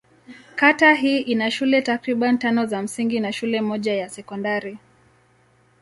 Kata 0.55 0.93
hii 0.93 1.19
ina 1.21 1.51
shule 1.51 1.81
takriban 1.81 2.39
tano 2.39 2.65
za 2.65 2.81
msingi 2.81 3.19
na 3.19 3.31
shule 3.33 3.61
moja 3.61 3.93
ya 3.93 4.09
sekondari. 4.09 4.77